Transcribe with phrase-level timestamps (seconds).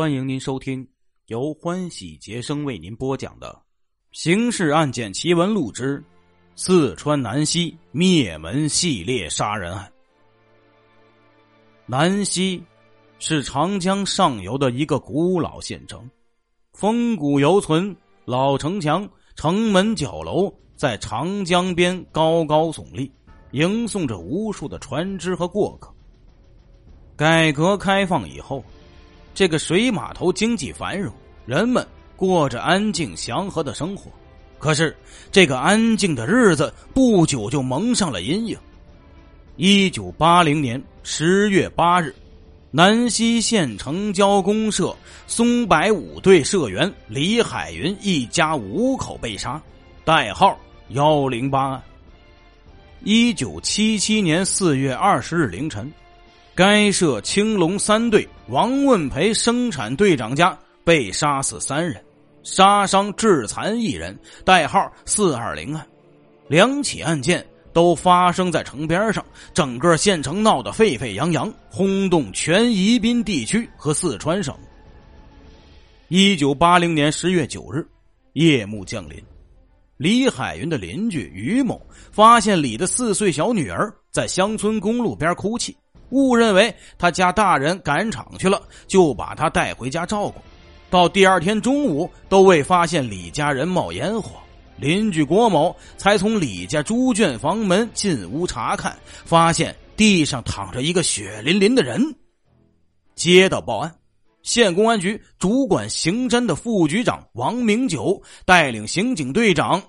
[0.00, 0.88] 欢迎您收听
[1.26, 3.48] 由欢喜杰生为您播讲的
[4.18, 6.02] 《刑事案件奇闻录之
[6.56, 9.86] 四川南溪灭门系列杀人案》。
[11.84, 12.64] 南溪
[13.18, 16.10] 是长江上游的一个古老县城，
[16.72, 17.94] 风骨犹存，
[18.24, 19.06] 老城墙、
[19.36, 23.12] 城门角楼在长江边高高耸立，
[23.50, 25.94] 迎送着无数的船只和过客。
[27.18, 28.64] 改革开放以后。
[29.34, 31.12] 这个水码头经济繁荣，
[31.46, 34.10] 人们过着安静祥和的生活。
[34.58, 34.94] 可是，
[35.32, 38.58] 这个安静的日子不久就蒙上了阴影。
[39.56, 42.14] 一九八零年十月八日，
[42.70, 44.94] 南溪县城郊公社
[45.26, 49.60] 松柏五队社员李海云一家五口被杀，
[50.04, 50.58] 代号
[50.90, 51.82] 幺零八案。
[53.02, 55.90] 一九七七年四月二十日凌晨。
[56.60, 62.04] 该社青龙三队王问培生产队长家被杀死三人，
[62.42, 65.86] 杀伤致残一人，代号四二零案。
[66.48, 74.54] 两起案件都发生在城边上，整个县城闹得沸沸扬扬，轰动全宜宾地区和四川省。
[76.08, 77.88] 一九八零年十月九日，
[78.34, 79.18] 夜幕降临，
[79.96, 81.80] 李海云的邻居于某
[82.12, 85.74] 发现李的四岁小女儿在乡村公路边哭泣。
[86.10, 90.34] 误认为他家大人赶场去了，就把他带回家照顾。
[90.90, 94.32] 到第二天中午都未发现李家人冒烟火，
[94.76, 102.14] 邻居郭某才从李家猪圈房门进屋查看，发现地上躺着一个血淋淋的人。
[103.14, 103.94] 接到报案，
[104.42, 109.80] 县公安局主管刑侦的副局长王明九带领刑警队长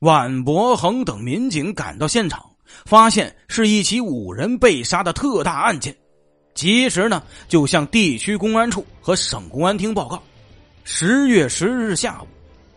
[0.00, 2.44] 万伯恒等民警赶到现场。
[2.84, 5.94] 发现是一起五人被杀的特大案件，
[6.54, 10.22] 及时呢就向地区公安处和省公安厅报告。
[10.84, 12.26] 十月十日下午，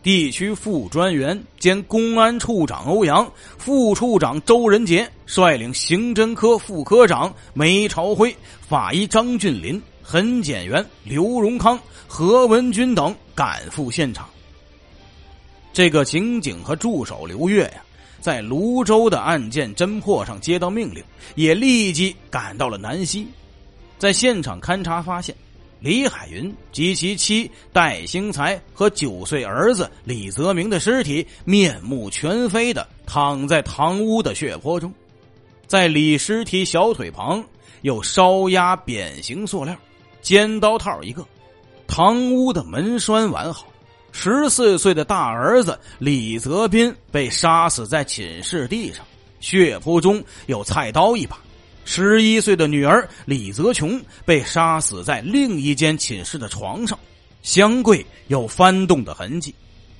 [0.02, 14.28] 地区副专员兼公安处长欧阳、副处长周仁杰率领刑侦科副科长梅朝辉、法医张俊林、痕检员刘荣康、何文军等赶赴现场。
[15.72, 17.82] 这个刑警和助手刘月呀。
[18.22, 21.02] 在泸州的案件侦破上接到命令，
[21.34, 23.26] 也立即赶到了南溪，
[23.98, 25.34] 在现场勘查发现，
[25.80, 34.94] 李海云及其妻戴兴才和九岁儿子李泽明的尸体面目全非的躺在堂屋的血泊中，
[35.66, 37.44] 在李尸体小腿旁
[37.80, 39.76] 有烧压扁形塑料
[40.20, 41.26] 尖刀套一个，
[41.88, 43.66] 堂屋的门栓完好。
[44.12, 49.04] 十四岁的大儿子李泽斌被杀死在寝室地上，
[49.40, 51.38] 血泊中有菜刀一把。
[51.84, 56.96] 十一岁的女儿李泽琼被杀死在另一间寝室的床上，
[57.42, 59.52] 箱柜有翻动的痕迹。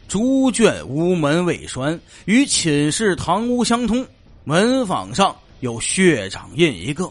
[0.06, 4.06] 猪圈屋门未栓，与寝室堂屋相通，
[4.44, 7.10] 门坊上有血掌印一个。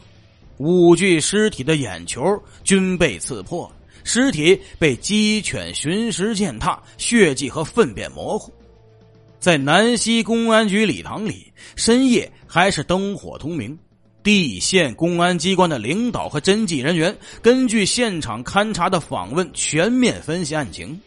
[0.58, 2.22] 五具尸体的眼球
[2.64, 3.76] 均被刺破了。
[4.04, 8.52] 尸体被鸡犬寻食践踏，血迹和粪便模糊。
[9.40, 13.78] 在南溪公安局礼堂里，深夜还是灯火通明。
[14.24, 21.00] 地县公安机关的领导和侦缉人员根据现场勘查的访问，全面分析案情。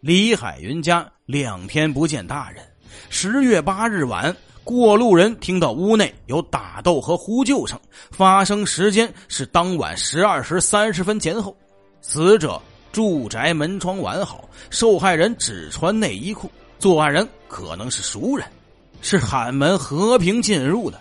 [0.00, 2.62] 李海云家两天不见大人。
[3.10, 7.76] 十月八日晚，过路人听到屋内有打斗和呼救声，
[8.12, 11.56] 发生时间是当晚十二时三十分前后。
[12.00, 12.60] 死者
[12.92, 18.46] 住宅门窗完好，受害人只穿内衣裤，作案人可能是熟人，
[19.02, 21.00] 是喊门和平进入的。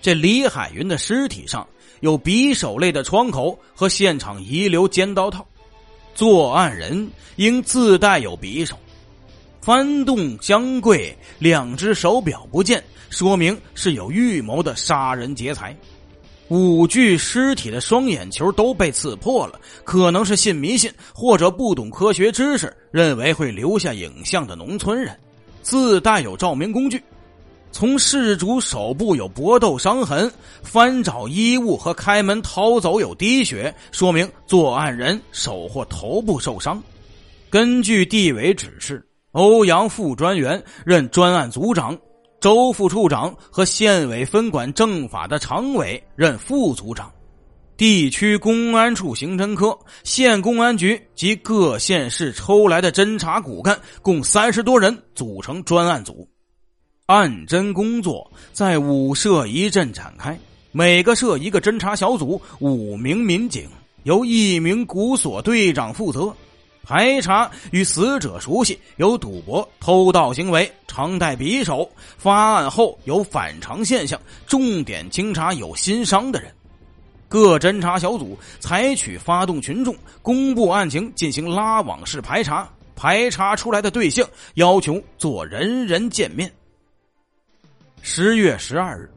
[0.00, 1.66] 这李海云的尸体上
[2.00, 5.46] 有匕首类的创口和现场遗留尖刀套，
[6.14, 8.76] 作案人应自带有匕首。
[9.60, 15.76] 翻动箱柜，两只手表不见，说明是有预谋的杀人劫财。
[16.52, 25.18] 五具尸体的双眼球都被刺破了，可能是信迷信或者不懂科学知识，认为会留下影像的农村人，
[25.62, 27.02] 自带有照明工具。
[27.70, 30.30] 从事主手部有搏斗伤痕，
[30.62, 36.82] 翻找衣物和开门逃走有滴血，说明作案人手或头部受伤。
[37.48, 41.98] 根据地委指示，欧阳副专员任专案组长。
[42.42, 47.08] 周副处长和县委分管政法的常委任副组长，
[47.76, 56.28] 地区公安处刑侦科、县公安局及各县市抽来的侦查骨干共三十多人组成专案组，
[57.06, 60.36] 案侦工作在五社一镇展开，
[60.72, 63.68] 每个社一个侦查小组，五名民警，
[64.02, 66.34] 由一名古所队长负责。
[66.82, 71.88] 排查与死者熟悉，有赌博、偷盗行为，常带匕首。
[72.18, 76.52] 发案后有反常现象，重点清查有心伤的人。
[77.28, 86.52] 各侦查小组采取发动群众公布案情进行拉网式排查，排查出来的对象要求做人人见面。
[88.02, 89.08] 十月十二日。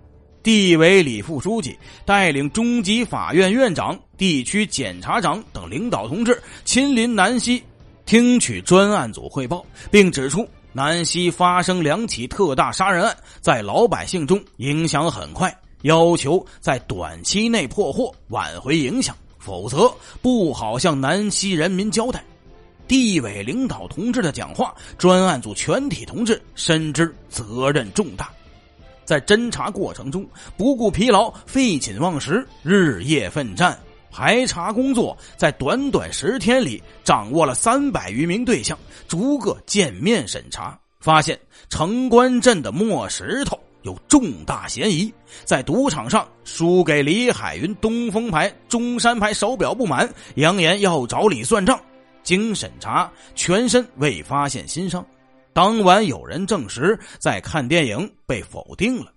[0.45, 1.75] 地委李副书记
[2.06, 7.63] 带领中级法院院长、地区检察长等领导同志亲临南溪，
[8.06, 15.51] 听取专案组汇报，并指出南溪发生两起特大杀人案，在老百姓中影响很快，
[15.81, 19.91] 要求在短期内破获，挽回影响，否则
[20.21, 22.24] 不好向南溪人民交代。
[22.88, 28.31] 地委领导同志的讲话，专案组全体同志深知责任重大。
[29.05, 33.77] 在侦查过程中不顾疲劳、废寝忘食、日夜奋战，
[34.11, 45.13] 排查工作在短短十天里掌握了三百余名对象，逐个见面审查，发现城关镇的磨石头有重大嫌疑，
[45.43, 51.79] 在赌场上输给李海云东风牌、中山牌手表不满，扬言要找李算账。
[52.23, 55.05] 经审查，全身未发现新伤。
[55.55, 59.13] 当晚有人证实在看电影，被否定了。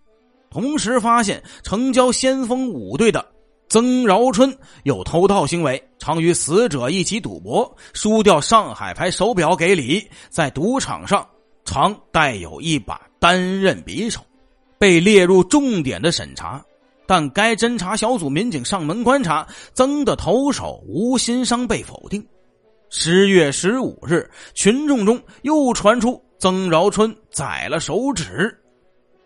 [0.49, 3.27] 同时发现城郊先锋五队的
[3.69, 11.29] 曾饶春有偷盗行为，常与死者一起赌博，输掉上海牌手表给李，在赌场上
[11.65, 14.21] 常带有一把单刃匕首，
[14.79, 16.65] 被列入重点的审查。
[17.05, 19.45] 但该侦查小组民警上门观察，
[19.75, 22.25] 曾的头手无新伤被否定。
[22.91, 26.23] 十月十五日，群众中又传出。
[26.39, 28.57] 曾饶春宰了手指，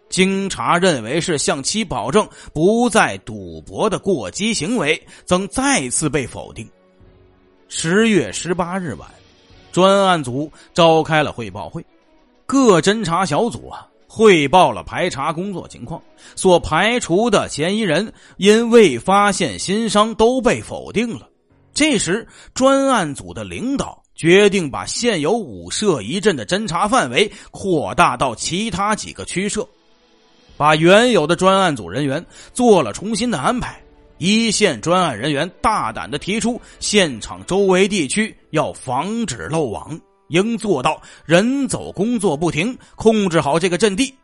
[0.09, 6.69] 经查认为是向其保证不再赌博的过激行为，曾再次被否定。
[7.69, 9.09] 十月十八日晚，
[9.73, 11.85] 专案组召开了汇报会，
[12.47, 16.03] 各侦查小组啊汇报了排查工作情况，
[16.35, 21.29] 所排除的嫌疑人因未发现新伤都被否定了。
[21.75, 24.02] 这时，专案组的领导。
[24.15, 29.67] 决定把现有五社一镇的侦查范围扩大到其他几个区社，
[30.57, 33.81] 把原有的专案组人员做了重新的安排。
[34.19, 39.99] 一线专案人员大胆的提出，现场周围地区要防止漏网，
[40.29, 44.15] 应做到人走工作不停，控制好这个阵地。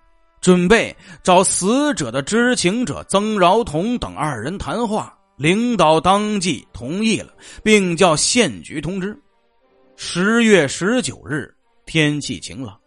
[0.40, 7.32] 准备找死者的知情者曾饶同等二人谈话，领导当即同意了，
[7.64, 9.20] 并叫县局通知。
[10.00, 11.52] 十月十九日，
[11.84, 12.78] 天气晴朗，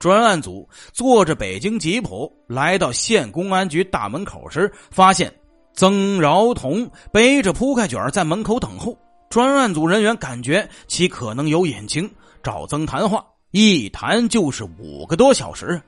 [0.00, 5.32] 专案组坐着北京吉普来到县公安局大门口时，发现
[5.74, 8.98] 曾饶同背着铺盖卷在门口等候。
[9.30, 12.10] 专案组人员感觉其可能有隐情，
[12.42, 15.80] 找曾谈话，一谈就是五个多小时。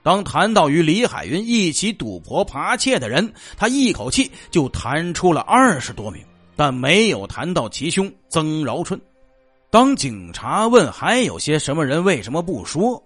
[0.00, 6.24] 当谈到与李海云一起赌博扒窃的人，他一口气就谈出了二十多名，
[6.54, 8.98] 但没有谈到其兄曾饶春。
[9.70, 13.00] 当警察问还有些什么人为什么不说，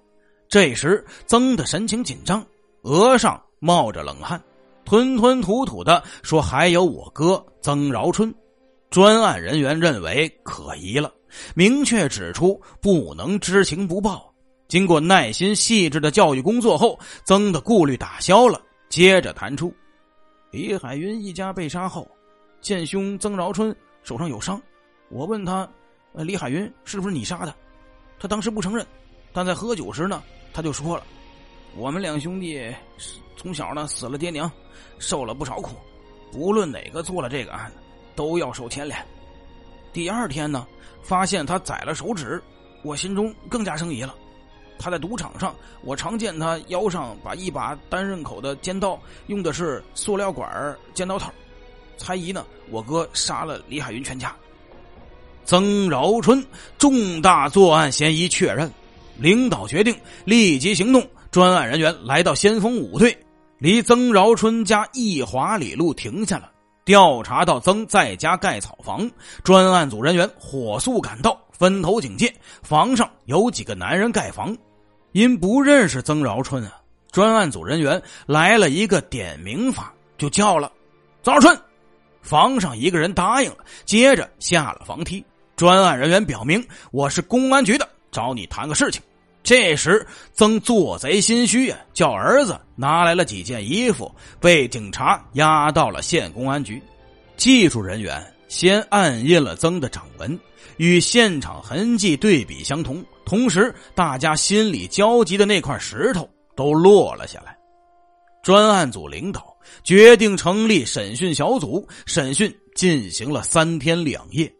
[0.49, 2.43] 这时曾的神情紧张，
[2.83, 4.43] 额上冒着冷汗，
[4.83, 8.35] 吞吞吐吐的说：“还有我哥曾饶春。”
[8.89, 11.13] 专案人员认为可疑了，
[11.55, 14.33] 明确指出不能知情不报。
[14.67, 18.59] 经过耐心细致的教育工作后，曾的顾虑打消了。
[18.89, 19.75] 接着谈出，
[20.51, 22.09] 李海云一家被杀后，
[22.63, 24.59] 见兄曾饶春手上有伤，
[25.11, 25.69] 我问他。
[26.15, 27.55] 呃，李海云是不是你杀的？
[28.21, 28.87] 他当时不承认，
[29.33, 31.05] 但在喝酒时呢，他就说了
[31.77, 32.73] ：“我们两兄弟
[33.37, 34.51] 从小呢死了爹娘，
[35.01, 35.75] 受了不少苦，
[36.31, 37.79] 不论哪个做了这个案子，
[38.15, 39.05] 都要受牵连。”
[39.93, 40.65] 第二天呢，
[41.03, 42.41] 发现他宰了手指，
[42.85, 44.15] 我心中更加生疑了。
[44.79, 51.29] 他在赌场上，我常见他腰上把一把单刃口的尖刀，用的是塑料管尖刀头，
[51.97, 54.35] 猜疑呢，我哥杀了李海云全家。
[55.45, 56.45] 曾饶春
[56.79, 58.71] 重大作案嫌疑确认，
[59.19, 61.07] 领导决定立即行动。
[61.31, 63.17] 专案人员来到先锋五队，
[63.59, 66.51] 离曾饶春家一华里路停下了。
[66.85, 69.11] 调查到曾在家盖草房，
[69.43, 72.33] 专案组人员火速赶到，分头警戒。
[72.63, 74.57] 房上有几个男人盖房，
[75.13, 76.79] 因不认识曾饶春啊，
[77.11, 80.71] 专案组人员来了一个点名法，就叫了
[81.23, 81.59] 曾饶春。
[82.23, 85.25] 房上一个人答应了，接着下了房梯。
[85.57, 89.01] 专案人员表明：“我是公安局的，找你谈个事情。”
[89.45, 96.83] 这时，曾做贼心虚呀，叫儿子拿来了几件衣服，被警察押到了县公安局。
[97.37, 100.37] 技术人员先按印了曾的掌纹，
[100.79, 103.05] 与现场痕迹对比相同。
[103.25, 107.57] 同时，大家心里焦急的那块石头都落了下来。
[108.43, 114.53] 专案组领导决定成立审讯小组，审讯进行了三天两夜。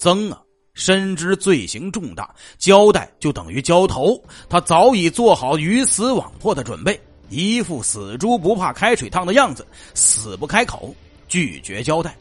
[0.00, 0.40] 曾啊，
[0.72, 10.94] 深知罪行重大，交代就等于交头，他早已做好鱼死网破的准备，一副死猪不怕开水烫的样子，死不开口，
[11.28, 12.16] 拒绝交代。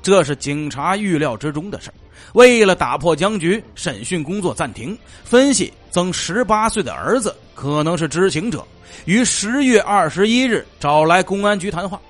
[0.00, 1.92] 这是警察预料之中的事
[2.32, 8.66] 为了打破僵局，审讯工作暂停，分析曾十八岁的儿子可能是知情者，
[9.04, 12.00] 于十月二十一日找来公安局谈话，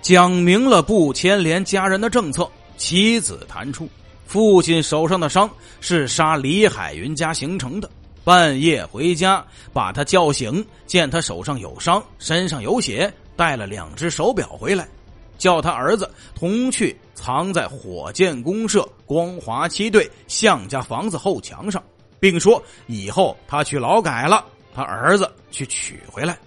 [0.00, 2.50] 讲明了不牵连家人的政策。
[2.78, 3.88] 妻子谈出，
[4.32, 5.50] 父亲手上的伤
[5.82, 7.90] 是杀李海云家形成的。
[8.24, 14.88] 半夜回家，把他叫醒，见他手上有伤，身上有血，带了两只手表回来。
[15.36, 21.82] 叫他儿子同去藏在火箭公社光华七队向家房子后墙上，
[22.18, 24.42] 并说以后他去劳改了，
[24.74, 26.38] 他儿子去取回来。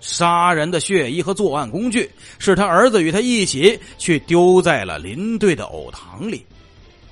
[0.00, 6.46] 杀人的血衣和作案工具是他儿子与他一起去丢在了林队的藕塘里。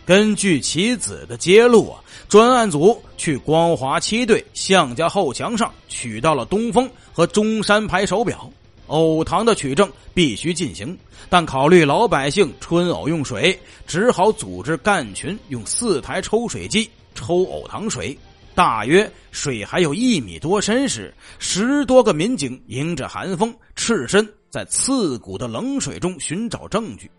[0.06, 8.50] 根据其子的揭露啊，专案组去光华七队向家后墙上取到了东风和中山牌手表。
[8.88, 10.96] 藕塘的取证必须进行，
[11.30, 18.16] 但考虑老百姓春藕用水，只好组织干群用四台抽水机抽藕塘水。
[18.54, 27.10] 大约水还有一米多深时，十多个民警迎着寒风，赤身在刺骨的冷水中寻找证据，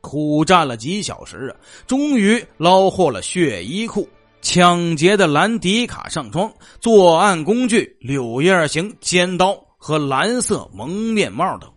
[0.00, 4.08] 苦战了几小时啊，终于捞获了血衣裤、
[4.40, 9.58] 抢劫的兰迪卡上装、作案工具柳叶形尖刀。
[9.80, 11.70] 和蓝色蒙面帽等。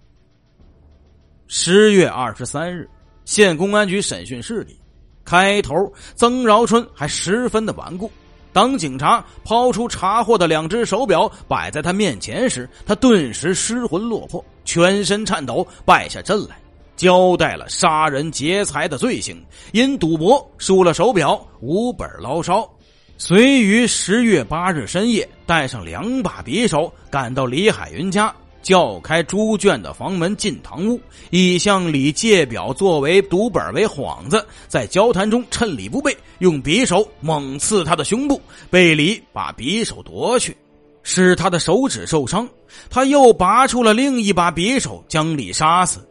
[1.47, 2.89] 十月二十三日，
[3.25, 4.75] 县公安局审讯室里，
[5.23, 5.71] 开头
[6.15, 8.11] 曾饶春还十分的顽固。
[8.51, 16.59] 当警察抛出查获的两只手表摆在他面前时，他顿时失魂落魄，全身颤抖，败下阵来，
[17.01, 19.43] 交代了杀人劫财的罪行。
[19.71, 22.69] 因赌博输了手表，无本捞烧。
[23.17, 28.31] 遂于十月八日深夜，带上两把匕首，赶到李海云家，
[28.61, 38.39] 叫开猪圈的房门进堂屋，以向李借表作为赌本为幌子，在交谈中趁李不备，用匕首猛刺他的胸部，
[38.69, 40.55] 被李把匕首夺去，
[41.01, 42.47] 使他的手指受伤。
[42.91, 46.07] 他又拔出了另一把匕首，将李杀死。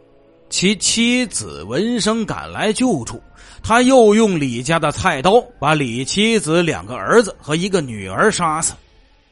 [0.50, 3.23] 其妻子闻声赶来救助。
[3.62, 8.73] 他又用李家的菜刀把李妻子两个儿子和一个女儿杀死，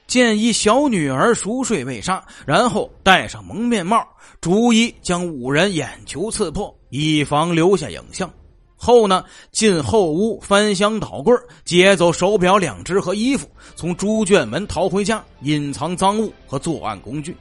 [0.07, 4.07] 见一小女儿熟睡未杀，然后戴上蒙面帽，
[4.41, 8.31] 逐一将五人眼球刺破，以防留下影像。
[8.77, 11.35] 后呢，进后屋翻箱倒柜，
[11.65, 17.37] 劫走手表两只和衣服，从猪圈门逃回家，隐藏赃物和作案工具。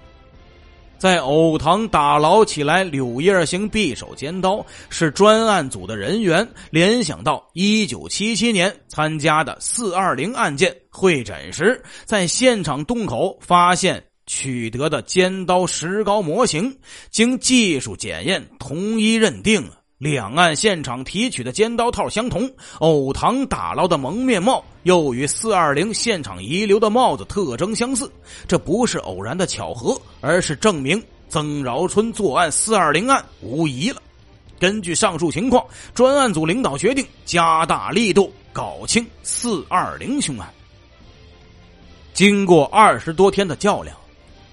[0.97, 16.75] 在藕塘打捞起来柳叶形匕首尖刀，是专案组的人员联想到一九七七年参加的四二零案件会诊时，在现场洞口发现取得的尖刀石膏模型，
[17.11, 19.63] 经技术检验，同一认定。
[19.97, 22.47] 两岸现场提取的尖刀套相同，
[22.81, 28.11] 藕塘打捞的蒙面帽又与四二零现场遗留的帽子特征相似，
[28.47, 33.99] 这不是偶然的巧合，而是证明曾饶春作案四二零案无疑了。
[34.59, 40.47] 根据上述情况，专案组领导决定加大力度搞清四二零凶案。
[42.13, 43.97] 经过二十多天的较量，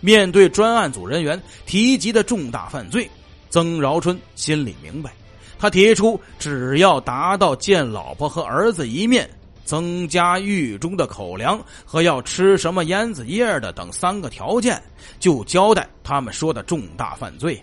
[0.00, 3.10] 面对专案组人员提及的重大犯罪，
[3.50, 5.12] 曾饶春心里明白。
[5.58, 9.28] 他提出，只要达到见老婆和儿子一面、
[9.64, 14.82] 增加狱中的口粮和要吃什么烟子叶的等三个条件，
[15.18, 17.60] 就交代他们说的重大犯罪。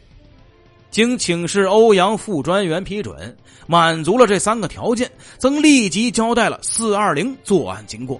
[0.89, 3.35] 经请示欧阳副专员批准，
[3.67, 8.19] 满足了这三个条件，曾立即交代了四二零作案经过。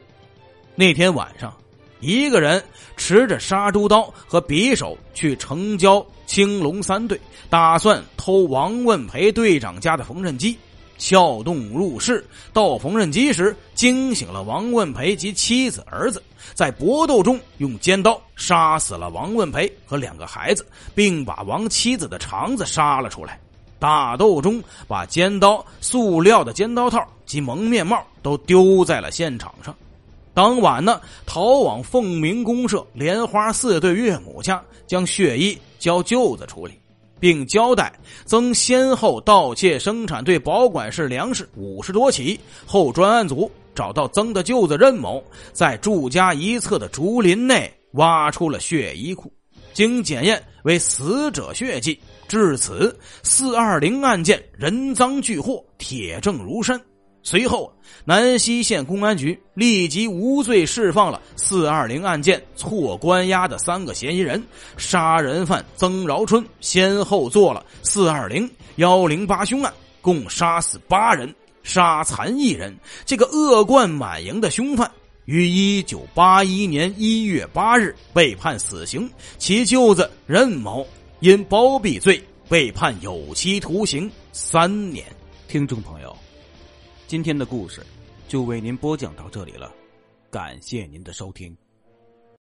[0.75, 1.53] 那天晚上。
[2.03, 2.63] 一个人
[2.97, 7.19] 持着杀猪刀和匕首去城郊青龙三队，
[7.49, 10.57] 打算偷王问培队长家的缝纫机，
[10.97, 12.25] 撬动入室。
[12.53, 16.23] 到缝纫机时，惊醒了王问培及妻子儿子，
[16.53, 23.37] 在搏斗中用尖刀杀死了王问培和两个孩子，并把王妻子的肠子杀了出来。
[23.77, 29.75] 打斗中，把尖刀、塑料的尖刀套及蒙面帽都丢在了现场上。
[30.33, 36.73] 当晚呢，逃往凤鸣公社莲花四队岳母家，将血衣交舅子处理。
[37.19, 37.93] 并交代
[38.25, 42.39] 曾先后盗窃生产队保管室粮食五十多起。
[42.65, 45.23] 后专案组找到曾的舅子任某，
[45.53, 49.31] 在住家一侧的竹林内挖出了血衣库，
[49.71, 51.99] 经检验为死者血迹。
[52.27, 56.81] 至此，四二零案件人赃俱获，铁证如山。
[57.23, 57.71] 随后，
[58.03, 64.43] 南溪县公安局立即无罪释放了四二零案件错关押的三个嫌疑人。
[64.75, 72.75] 杀人犯曾饶春先后做了四二零幺零八凶案，共杀死八人，杀残一人。
[73.05, 74.89] 这个恶贯满盈的凶犯，
[75.25, 80.87] 于一九八一年一月八日被判死刑，其舅子任某
[81.19, 85.05] 因包庇罪被判有期徒刑三年。
[85.47, 86.15] 听众朋友。
[87.11, 87.85] 今天的故事
[88.29, 89.69] 就为您播讲到这里了，
[90.29, 91.53] 感谢您的收听。